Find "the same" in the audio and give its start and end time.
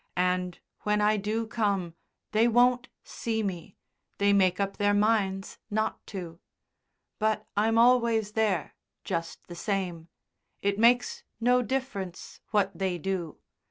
9.45-10.07